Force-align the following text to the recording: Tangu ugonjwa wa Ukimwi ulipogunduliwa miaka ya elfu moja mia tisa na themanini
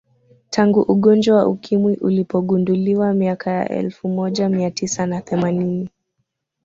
Tangu 0.49 0.81
ugonjwa 0.81 1.37
wa 1.37 1.47
Ukimwi 1.47 1.95
ulipogunduliwa 1.95 3.13
miaka 3.13 3.51
ya 3.51 3.69
elfu 3.69 4.07
moja 4.09 4.49
mia 4.49 4.71
tisa 4.71 5.05
na 5.05 5.21
themanini 5.21 5.89